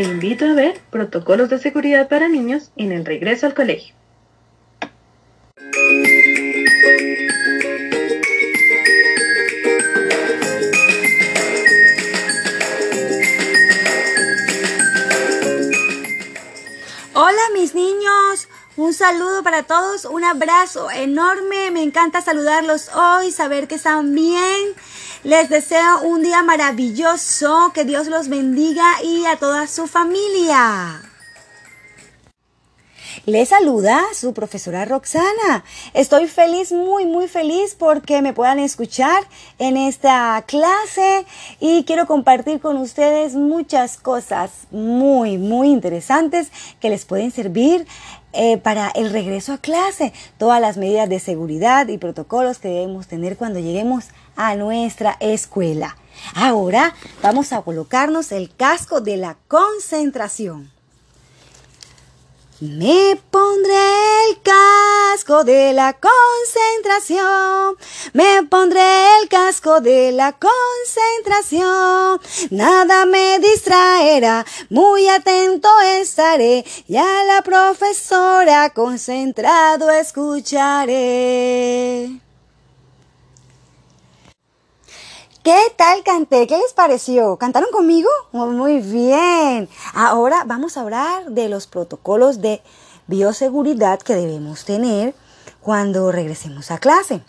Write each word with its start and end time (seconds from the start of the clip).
te 0.00 0.06
invito 0.06 0.46
a 0.46 0.54
ver 0.54 0.80
protocolos 0.88 1.50
de 1.50 1.58
seguridad 1.58 2.08
para 2.08 2.26
niños 2.26 2.70
en 2.76 2.90
el 2.90 3.04
regreso 3.04 3.44
al 3.44 3.52
colegio. 3.52 3.94
Hola 17.12 17.42
mis 17.52 17.74
niños, 17.74 18.48
un 18.78 18.94
saludo 18.94 19.42
para 19.42 19.64
todos, 19.64 20.06
un 20.06 20.24
abrazo 20.24 20.90
enorme, 20.90 21.70
me 21.72 21.82
encanta 21.82 22.22
saludarlos 22.22 22.88
hoy, 22.94 23.32
saber 23.32 23.68
que 23.68 23.74
están 23.74 24.14
bien. 24.14 24.74
Les 25.22 25.50
deseo 25.50 26.00
un 26.04 26.22
día 26.22 26.42
maravilloso, 26.42 27.72
que 27.74 27.84
Dios 27.84 28.06
los 28.06 28.28
bendiga 28.28 29.02
y 29.02 29.26
a 29.26 29.36
toda 29.36 29.66
su 29.66 29.86
familia. 29.86 31.09
Les 33.26 33.50
saluda 33.50 34.00
su 34.14 34.32
profesora 34.32 34.86
Roxana. 34.86 35.62
Estoy 35.92 36.26
feliz, 36.26 36.72
muy, 36.72 37.04
muy 37.04 37.28
feliz 37.28 37.76
porque 37.78 38.22
me 38.22 38.32
puedan 38.32 38.58
escuchar 38.58 39.24
en 39.58 39.76
esta 39.76 40.42
clase 40.46 41.26
y 41.60 41.84
quiero 41.84 42.06
compartir 42.06 42.60
con 42.60 42.78
ustedes 42.78 43.34
muchas 43.34 43.98
cosas 43.98 44.50
muy, 44.70 45.36
muy 45.36 45.68
interesantes 45.68 46.50
que 46.80 46.88
les 46.88 47.04
pueden 47.04 47.30
servir 47.30 47.86
eh, 48.32 48.56
para 48.56 48.88
el 48.88 49.10
regreso 49.10 49.52
a 49.52 49.58
clase, 49.58 50.14
todas 50.38 50.58
las 50.58 50.78
medidas 50.78 51.10
de 51.10 51.20
seguridad 51.20 51.88
y 51.88 51.98
protocolos 51.98 52.58
que 52.58 52.68
debemos 52.68 53.06
tener 53.06 53.36
cuando 53.36 53.58
lleguemos 53.58 54.06
a 54.34 54.54
nuestra 54.56 55.18
escuela. 55.20 55.98
Ahora 56.34 56.94
vamos 57.22 57.52
a 57.52 57.60
colocarnos 57.60 58.32
el 58.32 58.54
casco 58.54 59.02
de 59.02 59.18
la 59.18 59.36
concentración. 59.46 60.79
Me 62.60 63.18
pondré 63.30 64.28
el 64.28 64.42
casco 64.42 65.44
de 65.44 65.72
la 65.72 65.94
concentración, 65.94 67.74
me 68.12 68.42
pondré 68.50 68.82
el 69.22 69.30
casco 69.30 69.80
de 69.80 70.12
la 70.12 70.36
concentración, 70.38 72.20
nada 72.50 73.06
me 73.06 73.38
distraerá, 73.38 74.44
muy 74.68 75.08
atento 75.08 75.70
estaré. 75.80 76.66
Y 76.86 76.98
a 76.98 77.24
la 77.24 77.40
profesora 77.40 78.68
concentrado 78.74 79.90
escucharé. 79.90 80.90
¿Qué 85.42 85.58
tal 85.76 86.02
canté? 86.04 86.46
¿Qué 86.46 86.58
les 86.58 86.74
pareció? 86.74 87.38
¿Cantaron 87.38 87.70
conmigo? 87.72 88.10
Muy 88.32 88.80
bien. 88.80 89.70
Ahora 89.94 90.44
vamos 90.44 90.76
a 90.76 90.82
hablar 90.82 91.30
de 91.30 91.48
los 91.48 91.66
protocolos 91.66 92.42
de 92.42 92.60
bioseguridad 93.06 94.00
que 94.00 94.16
debemos 94.16 94.66
tener 94.66 95.14
cuando 95.62 96.12
regresemos 96.12 96.70
a 96.70 96.76
clase. 96.76 97.22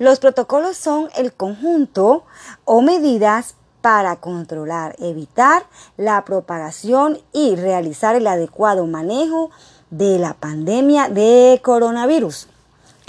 Los 0.00 0.18
protocolos 0.18 0.76
son 0.76 1.10
el 1.16 1.32
conjunto 1.32 2.24
o 2.64 2.82
medidas 2.82 3.54
para 3.82 4.16
controlar, 4.16 4.96
evitar 4.98 5.64
la 5.96 6.24
propagación 6.24 7.20
y 7.32 7.54
realizar 7.54 8.16
el 8.16 8.26
adecuado 8.26 8.84
manejo 8.88 9.52
de 9.90 10.18
la 10.18 10.34
pandemia 10.34 11.08
de 11.08 11.60
coronavirus. 11.62 12.48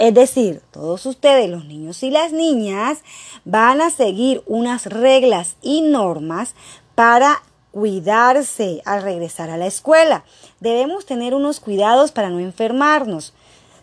Es 0.00 0.14
decir, 0.14 0.62
todos 0.70 1.04
ustedes, 1.04 1.50
los 1.50 1.66
niños 1.66 2.02
y 2.02 2.10
las 2.10 2.32
niñas, 2.32 3.00
van 3.44 3.82
a 3.82 3.90
seguir 3.90 4.42
unas 4.46 4.86
reglas 4.86 5.56
y 5.60 5.82
normas 5.82 6.54
para 6.94 7.42
cuidarse 7.70 8.80
al 8.86 9.02
regresar 9.02 9.50
a 9.50 9.58
la 9.58 9.66
escuela. 9.66 10.24
Debemos 10.58 11.04
tener 11.04 11.34
unos 11.34 11.60
cuidados 11.60 12.12
para 12.12 12.30
no 12.30 12.40
enfermarnos. 12.40 13.34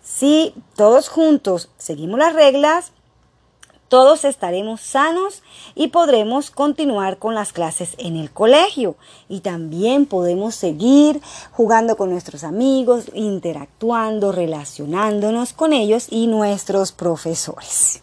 Si 0.02 0.56
todos 0.75 1.08
juntos 1.08 1.69
seguimos 1.78 2.18
las 2.18 2.34
reglas, 2.34 2.94
todos 3.88 4.25
estaremos 4.25 4.81
sanos 4.81 5.44
y 5.75 5.88
podremos 5.88 6.52
continuar 6.52 7.18
con 7.18 7.36
las 7.36 7.53
clases 7.53 7.96
en 7.98 8.18
el 8.18 8.31
colegio. 8.31 8.96
Y 9.30 9.40
también 9.40 10.06
podemos 10.06 10.56
seguir 10.56 11.22
jugando 11.52 11.96
con 11.96 12.09
nuestros 12.09 12.44
amigos, 12.44 13.06
interactuando, 13.14 14.31
relacionándonos 14.31 15.53
con 15.53 15.74
ellos 15.74 16.08
y 16.09 16.28
nuestros 16.28 16.92
profesores. 16.92 18.02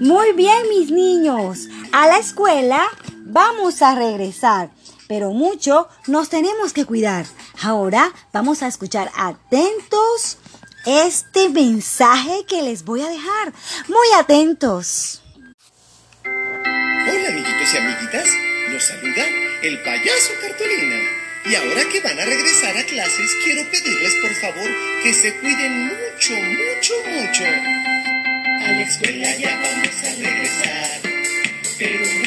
Muy 0.00 0.32
bien, 0.32 0.68
mis 0.68 0.90
niños. 0.90 1.68
A 1.92 2.06
la 2.06 2.18
escuela 2.18 2.86
vamos 3.24 3.82
a 3.82 3.94
regresar, 3.94 4.70
pero 5.08 5.30
mucho 5.30 5.88
nos 6.06 6.28
tenemos 6.28 6.72
que 6.72 6.84
cuidar. 6.84 7.26
Ahora 7.62 8.12
vamos 8.32 8.62
a 8.62 8.68
escuchar 8.68 9.10
atentos 9.16 10.38
este 10.86 11.48
mensaje 11.48 12.44
que 12.46 12.62
les 12.62 12.84
voy 12.84 13.00
a 13.00 13.08
dejar. 13.08 13.52
Muy 13.88 14.06
atentos. 14.16 15.22
Hola, 16.24 17.28
amiguitos 17.28 17.74
y 17.74 17.76
amiguitas. 17.76 18.28
Los 18.70 18.84
saluda 18.84 19.24
el 19.62 19.82
payaso 19.82 20.32
Cartolina. 20.40 21.25
Y 21.48 21.54
ahora 21.54 21.88
que 21.88 22.00
van 22.00 22.18
a 22.18 22.24
regresar 22.24 22.76
a 22.76 22.82
clases, 22.84 23.30
quiero 23.44 23.62
pedirles 23.70 24.14
por 24.16 24.34
favor 24.34 24.68
que 25.02 25.12
se 25.12 25.32
cuiden 25.34 25.86
mucho, 25.86 26.34
mucho, 26.34 26.94
mucho. 27.08 27.44
A 27.44 28.72
la 28.72 28.82
escuela 28.82 29.36
ya 29.36 29.56
vamos 29.56 30.02
a 30.02 30.14
regresar, 30.16 31.00
pero 31.78 32.25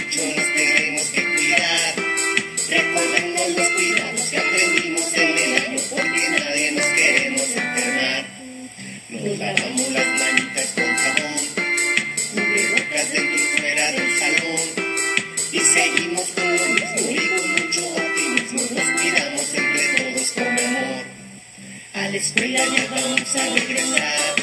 la 22.12 22.18
escuela 22.18 22.60
ya 22.66 22.88
vamos 22.90 23.36
a 23.36 23.50
regresar. 23.54 24.36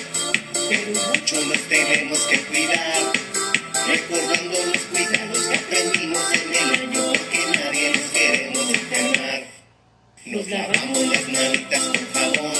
Pero 0.68 0.90
mucho 1.08 1.40
nos 1.46 1.58
tenemos 1.68 2.18
que 2.26 2.38
cuidar, 2.40 3.12
recordando 3.86 4.58
los 4.66 4.82
cuidados 4.84 5.38
que 5.38 5.56
aprendimos 5.56 6.32
en 6.32 6.54
el 6.54 6.80
año, 6.80 7.12
porque 7.12 7.38
nadie 7.54 7.90
nos 7.90 8.10
queremos 8.12 8.68
enfermar. 8.70 9.42
Nos 10.26 10.48
lavamos 10.48 11.06
las 11.08 11.28
manitas 11.28 11.82
con 11.82 12.06
jabón, 12.14 12.52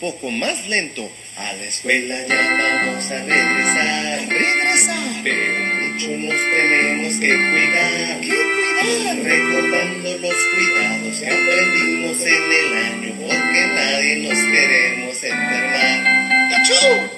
poco 0.00 0.30
más 0.30 0.66
lento, 0.66 1.10
a 1.36 1.52
la 1.52 1.64
escuela 1.64 2.16
ya 2.26 2.34
vamos 2.34 3.10
a 3.10 3.18
regresar, 3.22 4.28
regresar, 4.28 5.20
pero 5.22 5.92
mucho 5.92 6.08
nos 6.16 6.34
tenemos 6.34 7.14
que 7.20 7.36
cuidar, 7.36 8.20
que 8.20 8.28
cuidar, 8.28 9.16
recordando 9.22 10.18
los 10.18 10.34
cuidados 10.54 11.20
que 11.20 11.26
aprendimos 11.26 12.20
en 12.22 12.52
el 12.52 12.74
año, 12.78 13.14
porque 13.20 13.66
nadie 13.74 14.16
nos 14.16 14.38
queremos 14.38 15.22
enfermar. 15.22 16.52
¡Achú! 16.54 17.09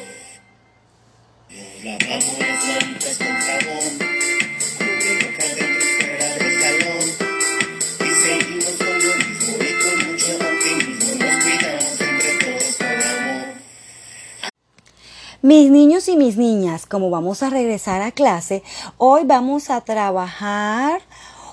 Mis 15.42 15.72
niños 15.72 16.06
y 16.06 16.16
mis 16.16 16.36
niñas, 16.36 16.86
como 16.86 17.10
vamos 17.10 17.42
a 17.42 17.50
regresar 17.50 18.00
a 18.00 18.12
clase, 18.12 18.62
hoy 18.96 19.22
vamos 19.24 19.70
a 19.70 19.80
trabajar 19.80 21.02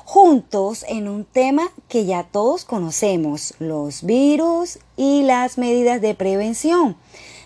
juntos 0.06 0.86
en 0.88 1.08
un 1.08 1.26
tema 1.26 1.72
que 1.88 2.06
ya 2.06 2.22
todos 2.22 2.66
conocemos, 2.66 3.56
los 3.58 4.04
virus 4.04 4.78
y 4.96 5.24
las 5.24 5.58
medidas 5.58 6.02
de 6.02 6.14
prevención. 6.14 6.98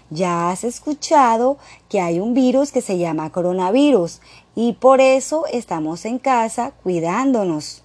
Ya 0.09 0.51
has 0.51 0.65
escuchado 0.65 1.59
que 1.87 2.01
hay 2.01 2.19
un 2.19 2.33
virus 2.33 2.73
que 2.73 2.81
se 2.81 2.97
llama 2.97 3.31
coronavirus 3.31 4.19
y 4.53 4.73
por 4.73 4.99
eso 4.99 5.45
estamos 5.49 6.03
en 6.03 6.19
casa 6.19 6.73
cuidándonos. 6.83 7.83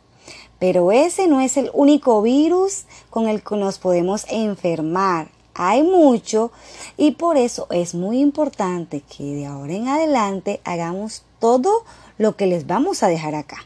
Pero 0.58 0.90
ese 0.90 1.28
no 1.28 1.40
es 1.40 1.56
el 1.56 1.70
único 1.75 2.22
virus 2.22 2.87
con 3.08 3.28
el 3.28 3.40
que 3.40 3.54
nos 3.54 3.78
podemos 3.78 4.26
enfermar. 4.28 5.38
Hay 5.58 5.82
mucho 5.82 6.52
y 6.96 7.10
por 7.10 7.37
eso 7.37 7.66
es 7.70 7.94
muy 7.94 8.20
importante 8.20 9.02
que 9.02 9.25
de 9.25 9.46
ahora 9.46 9.75
en 9.75 9.88
adelante 9.88 10.60
hagamos 10.64 11.25
todo 11.40 11.84
lo 12.16 12.37
que 12.37 12.46
les 12.46 12.66
vamos 12.66 13.02
a 13.02 13.08
dejar 13.08 13.34
acá. 13.34 13.58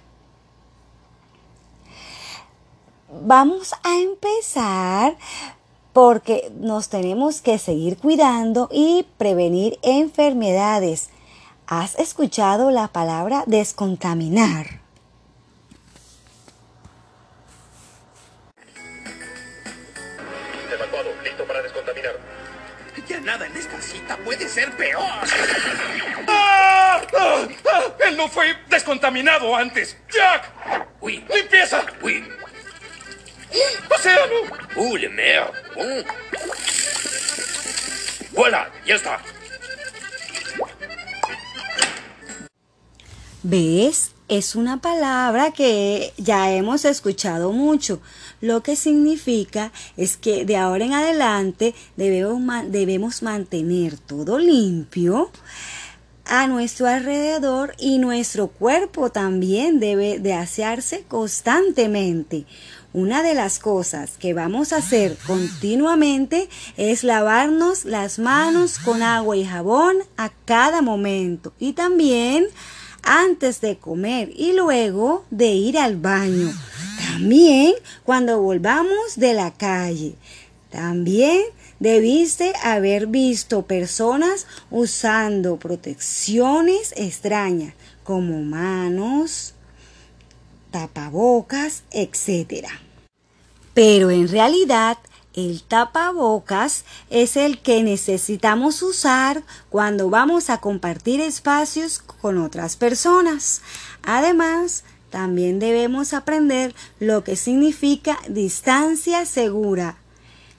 Vamos 3.24 3.74
a 3.84 4.00
empezar 4.00 5.16
porque 5.92 6.50
nos 6.58 6.88
tenemos 6.88 7.42
que 7.42 7.58
seguir 7.58 7.98
cuidando 7.98 8.70
y 8.72 9.06
prevenir 9.18 9.78
enfermedades. 9.82 11.10
¿Has 11.66 11.98
escuchado 11.98 12.70
la 12.70 12.88
palabra 12.88 13.44
descontaminar? 13.46 14.81
Ser 24.52 24.70
peor. 24.76 25.02
¡Ah! 26.28 27.00
¡Ah! 27.18 27.48
¡Ah! 27.72 27.82
¡Él 28.06 28.16
no 28.16 28.28
fue 28.28 28.54
descontaminado 28.68 29.56
antes! 29.56 29.96
¡Jack! 30.12 30.50
Oui. 31.00 31.24
¡Limpieza! 31.34 31.84
Oui. 32.02 32.28
¡Océano! 33.90 34.34
Uh, 34.76 34.96
le 34.96 35.08
mer. 35.08 35.50
Mm. 35.76 36.02
Voilà, 38.34 38.70
ya 38.84 38.96
está. 38.96 39.20
¿Ves? 43.42 44.12
Es 44.28 44.54
una 44.54 44.80
palabra 44.80 45.50
que 45.50 46.12
ya 46.16 46.50
hemos 46.50 46.84
escuchado 46.84 47.52
mucho. 47.52 48.00
Lo 48.42 48.62
que 48.64 48.74
significa 48.74 49.72
es 49.96 50.16
que 50.16 50.44
de 50.44 50.56
ahora 50.56 50.84
en 50.84 50.94
adelante 50.94 51.74
debemos, 51.96 52.42
debemos 52.66 53.22
mantener 53.22 53.96
todo 53.96 54.38
limpio 54.38 55.30
a 56.24 56.48
nuestro 56.48 56.88
alrededor 56.88 57.74
y 57.78 57.98
nuestro 57.98 58.48
cuerpo 58.48 59.10
también 59.10 59.78
debe 59.78 60.18
de 60.18 60.34
asearse 60.34 61.04
constantemente. 61.06 62.44
Una 62.92 63.22
de 63.22 63.34
las 63.34 63.60
cosas 63.60 64.18
que 64.18 64.34
vamos 64.34 64.72
a 64.72 64.78
hacer 64.78 65.16
continuamente 65.24 66.48
es 66.76 67.04
lavarnos 67.04 67.84
las 67.84 68.18
manos 68.18 68.80
con 68.80 69.02
agua 69.02 69.36
y 69.36 69.44
jabón 69.44 69.98
a 70.16 70.30
cada 70.44 70.82
momento 70.82 71.52
y 71.60 71.74
también 71.74 72.46
antes 73.04 73.60
de 73.60 73.78
comer 73.78 74.32
y 74.34 74.52
luego 74.52 75.24
de 75.30 75.52
ir 75.52 75.78
al 75.78 75.96
baño. 75.96 76.52
También 77.12 77.74
cuando 78.04 78.40
volvamos 78.40 79.16
de 79.16 79.34
la 79.34 79.50
calle. 79.50 80.14
También 80.70 81.42
debiste 81.78 82.54
haber 82.64 83.06
visto 83.06 83.66
personas 83.66 84.46
usando 84.70 85.58
protecciones 85.58 86.94
extrañas 86.96 87.74
como 88.02 88.40
manos, 88.40 89.52
tapabocas, 90.70 91.82
etc. 91.90 92.68
Pero 93.74 94.10
en 94.10 94.28
realidad 94.28 94.96
el 95.34 95.62
tapabocas 95.64 96.86
es 97.10 97.36
el 97.36 97.60
que 97.60 97.82
necesitamos 97.82 98.80
usar 98.80 99.42
cuando 99.68 100.08
vamos 100.08 100.48
a 100.48 100.62
compartir 100.62 101.20
espacios 101.20 101.98
con 101.98 102.38
otras 102.38 102.76
personas. 102.76 103.60
Además, 104.02 104.84
también 105.12 105.60
debemos 105.60 106.14
aprender 106.14 106.74
lo 106.98 107.22
que 107.22 107.36
significa 107.36 108.18
distancia 108.28 109.26
segura. 109.26 109.98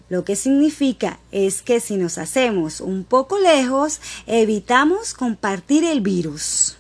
Lo 0.10 0.24
que 0.24 0.36
significa 0.36 1.20
es 1.32 1.64
que 1.64 1.80
si 1.80 1.98
nos 1.98 2.20
hacemos 2.20 2.80
un 2.80 3.04
poco 3.04 3.40
lejos, 3.40 4.00
evitamos 4.28 5.16
compartir 5.16 5.84
el 5.84 6.02
virus. 6.02 6.78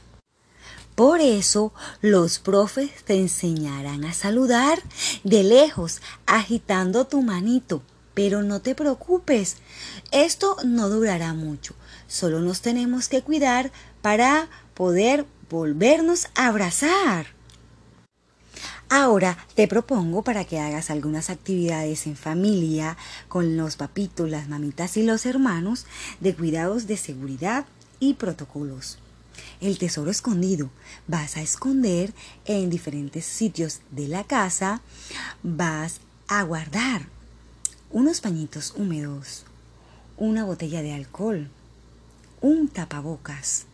Por 0.93 1.19
eso 1.19 1.73
los 2.01 2.37
profes 2.37 3.03
te 3.05 3.15
enseñarán 3.15 4.05
a 4.05 4.13
saludar 4.13 4.77
de 5.23 5.43
lejos, 5.43 5.99
agitando 6.27 7.07
tu 7.07 7.23
manito. 7.23 7.81
Pero 8.13 8.43
no 8.43 8.61
te 8.61 8.75
preocupes, 8.75 9.57
esto 10.11 10.57
no 10.63 10.89
durará 10.89 11.33
mucho. 11.33 11.73
Solo 12.07 12.39
nos 12.39 12.61
tenemos 12.61 13.07
que 13.07 13.23
cuidar 13.23 13.71
para 14.03 14.47
poder 14.75 15.25
volvernos 15.49 16.27
a 16.35 16.47
abrazar. 16.47 17.32
Ahora 18.95 19.39
te 19.55 19.67
propongo 19.67 20.21
para 20.21 20.45
que 20.45 20.59
hagas 20.59 20.91
algunas 20.91 21.31
actividades 21.31 22.05
en 22.05 22.15
familia 22.15 22.95
con 23.27 23.57
los 23.57 23.75
papitos, 23.75 24.29
las 24.29 24.49
mamitas 24.49 24.97
y 24.97 25.01
los 25.01 25.25
hermanos 25.25 25.87
de 26.19 26.35
cuidados 26.35 26.85
de 26.85 26.95
seguridad 26.95 27.65
y 27.99 28.13
protocolos. 28.13 28.99
El 29.61 29.79
tesoro 29.79 30.11
escondido. 30.11 30.69
Vas 31.07 31.37
a 31.37 31.41
esconder 31.41 32.13
en 32.45 32.69
diferentes 32.69 33.25
sitios 33.25 33.81
de 33.89 34.07
la 34.07 34.25
casa. 34.25 34.81
Vas 35.41 35.99
a 36.27 36.43
guardar 36.43 37.07
unos 37.89 38.21
pañitos 38.21 38.75
húmedos, 38.77 39.45
una 40.17 40.43
botella 40.43 40.83
de 40.83 40.93
alcohol, 40.93 41.49
un 42.41 42.67
tapabocas 42.67 43.65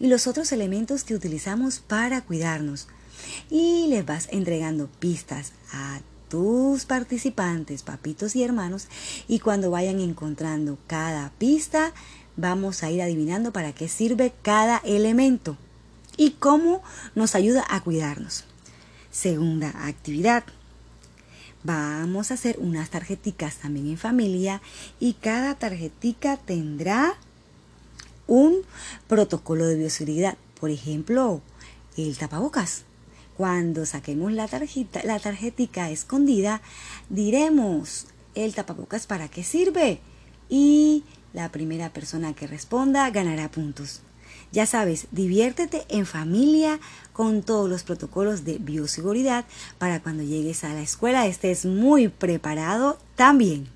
y 0.00 0.08
los 0.08 0.26
otros 0.26 0.50
elementos 0.50 1.04
que 1.04 1.14
utilizamos 1.14 1.78
para 1.78 2.22
cuidarnos. 2.22 2.88
Y 3.50 3.86
les 3.88 4.04
vas 4.04 4.28
entregando 4.30 4.88
pistas 4.98 5.52
a 5.72 6.00
tus 6.28 6.84
participantes, 6.84 7.82
papitos 7.82 8.36
y 8.36 8.44
hermanos, 8.44 8.86
y 9.26 9.40
cuando 9.40 9.70
vayan 9.70 10.00
encontrando 10.00 10.78
cada 10.86 11.30
pista, 11.38 11.92
vamos 12.36 12.82
a 12.82 12.90
ir 12.90 13.02
adivinando 13.02 13.52
para 13.52 13.72
qué 13.72 13.88
sirve 13.88 14.32
cada 14.42 14.78
elemento 14.78 15.56
y 16.16 16.32
cómo 16.32 16.82
nos 17.14 17.34
ayuda 17.34 17.64
a 17.68 17.82
cuidarnos. 17.82 18.44
Segunda 19.10 19.86
actividad. 19.86 20.44
Vamos 21.64 22.30
a 22.30 22.34
hacer 22.34 22.56
unas 22.58 22.90
tarjeticas 22.90 23.56
también 23.56 23.88
en 23.88 23.98
familia 23.98 24.62
y 24.98 25.14
cada 25.14 25.56
tarjetica 25.56 26.36
tendrá 26.36 27.14
un 28.26 28.62
protocolo 29.08 29.66
de 29.66 29.74
bioseguridad. 29.74 30.38
Por 30.58 30.70
ejemplo, 30.70 31.42
el 31.96 32.16
tapabocas. 32.16 32.84
Cuando 33.40 33.86
saquemos 33.86 34.32
la 34.32 34.48
tarjeta, 34.48 35.00
la 35.02 35.18
tarjetica 35.18 35.88
escondida, 35.88 36.60
diremos 37.08 38.06
el 38.34 38.54
tapabocas 38.54 39.06
para 39.06 39.28
qué 39.28 39.42
sirve 39.44 39.98
y 40.50 41.04
la 41.32 41.50
primera 41.50 41.90
persona 41.90 42.34
que 42.34 42.46
responda 42.46 43.08
ganará 43.08 43.50
puntos. 43.50 44.02
Ya 44.52 44.66
sabes, 44.66 45.06
diviértete 45.10 45.86
en 45.88 46.04
familia 46.04 46.80
con 47.14 47.42
todos 47.42 47.70
los 47.70 47.82
protocolos 47.82 48.44
de 48.44 48.58
bioseguridad 48.58 49.46
para 49.78 50.02
cuando 50.02 50.22
llegues 50.22 50.62
a 50.62 50.74
la 50.74 50.82
escuela 50.82 51.26
estés 51.26 51.64
muy 51.64 52.08
preparado 52.08 52.98
también. 53.16 53.70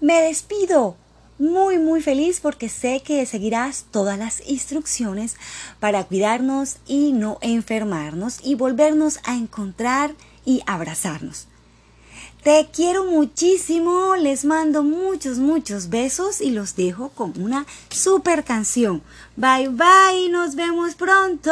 Me 0.00 0.22
despido 0.22 0.96
muy 1.40 1.78
muy 1.78 2.02
feliz 2.02 2.38
porque 2.38 2.68
sé 2.68 3.02
que 3.04 3.24
seguirás 3.26 3.86
todas 3.90 4.18
las 4.18 4.46
instrucciones 4.46 5.36
para 5.80 6.04
cuidarnos 6.04 6.76
y 6.86 7.12
no 7.12 7.38
enfermarnos 7.40 8.38
y 8.44 8.54
volvernos 8.54 9.18
a 9.24 9.34
encontrar 9.34 10.12
y 10.44 10.62
abrazarnos. 10.66 11.48
Te 12.42 12.68
quiero 12.72 13.04
muchísimo, 13.04 14.16
les 14.16 14.44
mando 14.44 14.82
muchos, 14.82 15.38
muchos 15.38 15.90
besos 15.90 16.40
y 16.40 16.50
los 16.52 16.74
dejo 16.74 17.10
con 17.10 17.32
una 17.42 17.66
super 17.90 18.44
canción. 18.44 19.02
Bye 19.36 19.68
bye, 19.68 20.30
nos 20.30 20.54
vemos 20.54 20.94
pronto. 20.94 21.50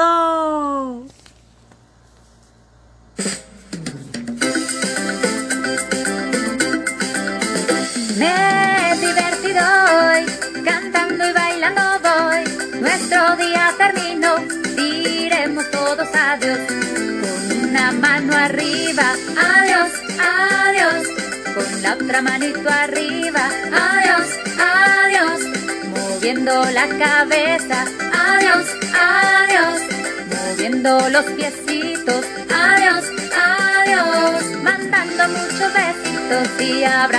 Arriba, 18.49 19.07
adiós, 19.37 19.93
adiós. 20.19 21.07
Con 21.55 21.83
la 21.83 21.95
otra 21.95 22.23
manito 22.23 22.69
arriba, 22.69 23.45
adiós, 23.85 24.29
adiós. 24.59 25.41
Moviendo 25.95 26.53
la 26.79 26.87
cabeza, 27.05 27.79
adiós, 28.13 28.67
adiós. 28.95 29.81
Moviendo 30.35 31.11
los 31.11 31.27
piecitos, 31.37 32.25
adiós, 32.65 33.05
adiós. 33.53 34.43
Mandando 34.63 35.23
muchos 35.37 35.71
besitos 35.81 36.49
y 36.61 36.85
abrazos. 36.85 37.19